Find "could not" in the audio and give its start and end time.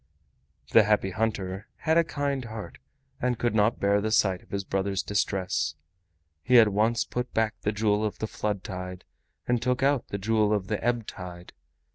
3.37-3.79